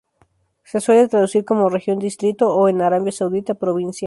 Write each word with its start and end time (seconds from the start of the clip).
Se 0.63 0.81
suele 0.81 1.07
traducir 1.07 1.45
como 1.45 1.69
"región", 1.69 1.99
"distrito" 1.99 2.49
o, 2.51 2.67
en 2.67 2.81
Arabia 2.81 3.11
Saudita, 3.11 3.53
"provincia". 3.53 3.99